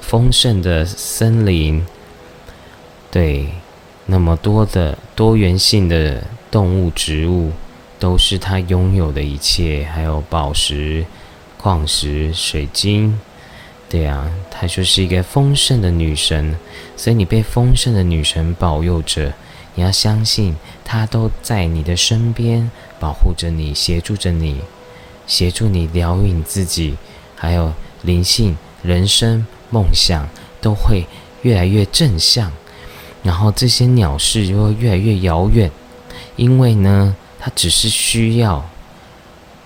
[0.00, 1.82] 丰盛的森林，
[3.10, 3.48] 对，
[4.06, 7.52] 那么多的多元性的动物植物，
[7.98, 11.04] 都是他拥有的一切，还有宝石。
[11.56, 13.18] 矿石、水晶，
[13.88, 16.54] 对啊，她就是一个丰盛的女神，
[16.94, 19.32] 所以你被丰盛的女神保佑着。
[19.74, 24.60] 你要相信，她都在你的身边，保护着你，协助着你，
[25.26, 26.98] 协助你疗愈你自己，
[27.34, 30.28] 还有灵性、人生、梦想
[30.60, 31.06] 都会
[31.40, 32.52] 越来越正向。
[33.24, 35.68] 然后这些鸟事就会越来越遥远，
[36.36, 38.64] 因为呢，它只是需要。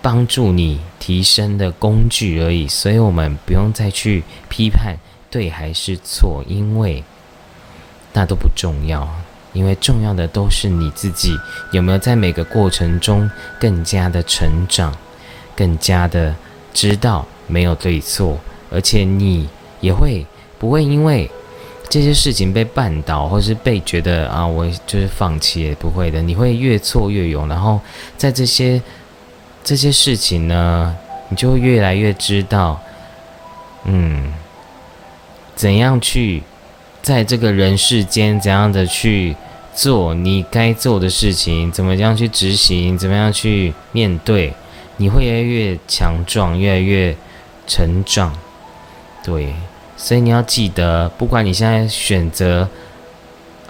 [0.00, 4.96] 帮助你提升的工具而已，所以我们不用再去批判
[5.28, 7.02] 对还是错，因为
[8.12, 9.06] 那都不重要。
[9.52, 11.36] 因为重要的都是你自己
[11.72, 13.28] 有没有在每个过程中
[13.58, 14.96] 更加的成长，
[15.56, 16.34] 更加的
[16.72, 18.38] 知道没有对错，
[18.70, 19.48] 而且你
[19.80, 20.24] 也会
[20.60, 21.28] 不会因为
[21.88, 26.20] 这些事情被绊倒，或是被觉得啊我就是放弃，也不会的。
[26.22, 27.80] 你会越挫越勇，然后
[28.16, 28.80] 在这些。
[29.64, 30.96] 这些事情呢，
[31.28, 32.80] 你就越来越知道，
[33.84, 34.32] 嗯，
[35.54, 36.42] 怎样去
[37.02, 39.36] 在这个人世间怎样的去
[39.74, 44.54] 做你该做的事情，怎么样去执行，怎么样去面对，
[44.96, 47.14] 你会越来越强壮，越来越
[47.66, 48.34] 成长。
[49.22, 49.52] 对，
[49.98, 52.66] 所以你要记得，不管你现在选择。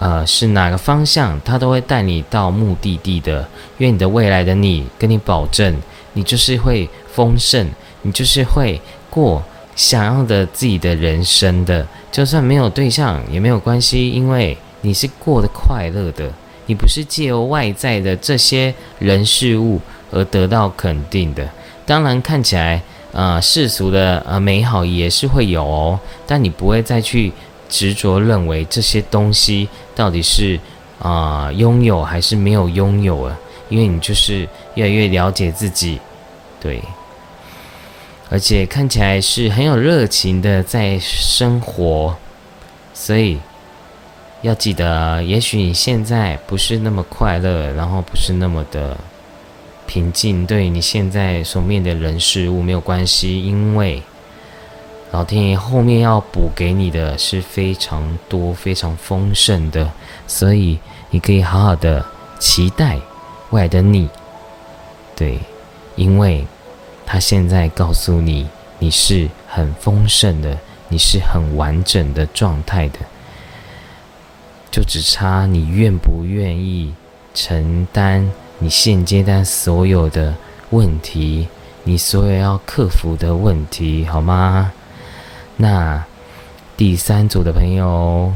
[0.01, 3.45] 呃，是哪个方向，它都会带你到目的地的。
[3.77, 5.75] 因为你的未来的你，跟你保证，
[6.13, 7.69] 你就是会丰盛，
[8.03, 9.43] 你就是会过
[9.75, 11.85] 想要的自己的人生的。
[12.13, 16.31] 就算没有对象也没有关系，因为你是过得快乐的，
[16.67, 21.45] 你不是借由外在的这些人事物而得到肯定的。
[21.85, 22.81] 当然，看起来
[23.11, 27.31] 呃世俗的呃美好也是会有哦，但你不会再去
[27.67, 30.59] 执着认为这些东西到底是
[30.99, 33.37] 啊拥有还是没有拥有啊，
[33.69, 35.99] 因为你就是越来越了解自己，
[36.59, 36.81] 对。
[38.31, 42.15] 而且看起来是很有热情的在生活，
[42.93, 43.39] 所以
[44.43, 48.95] 要记得，也许你现在不是那么快乐，然后不是那么的
[49.89, 54.03] 平静，对你现在所面的人事物没有关系，因为
[55.09, 59.91] 老天爷后面要补给你的是非常多、非常丰盛的，
[60.27, 60.77] 所以
[61.09, 62.05] 你可以好好的
[62.37, 62.99] 期待
[63.49, 64.07] 未来的你，
[65.15, 65.39] 对，
[65.95, 66.45] 因为。
[67.11, 70.55] 他现在告诉你，你是很丰盛的，
[70.89, 72.99] 你是很完整的状态的，
[74.69, 76.93] 就只差你愿不愿意
[77.33, 80.35] 承担你现阶段所有的
[80.69, 81.47] 问题，
[81.83, 84.71] 你所有要克服的问题，好吗？
[85.57, 86.03] 那
[86.77, 88.31] 第三组的朋友。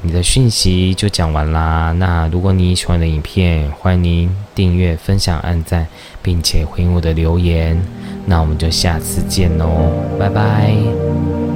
[0.00, 1.92] 你的讯息就讲完啦。
[1.98, 5.88] 那如果你喜欢的影片，欢迎您订阅、分享、按赞，
[6.22, 7.76] 并且回应我的留言。
[8.24, 11.47] 那我们就下次见喽，拜拜。